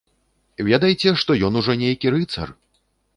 [0.69, 2.47] Ведайце, што ён ужо нейкі рыцар!